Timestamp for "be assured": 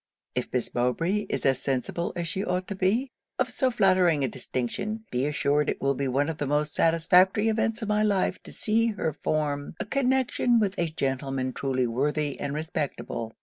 5.11-5.69